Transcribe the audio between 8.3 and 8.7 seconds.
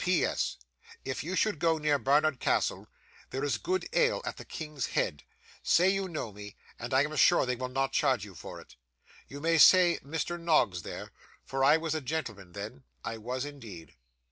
for